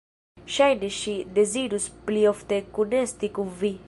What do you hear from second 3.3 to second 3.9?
kun Vi!